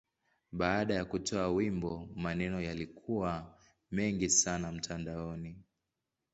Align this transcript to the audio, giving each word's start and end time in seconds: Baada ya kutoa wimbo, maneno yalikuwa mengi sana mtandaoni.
Baada 0.51 0.93
ya 0.93 1.05
kutoa 1.05 1.47
wimbo, 1.51 2.09
maneno 2.15 2.61
yalikuwa 2.61 3.57
mengi 3.91 4.29
sana 4.29 4.71
mtandaoni. 4.71 5.57